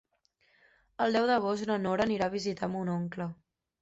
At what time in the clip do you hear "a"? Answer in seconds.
2.31-2.35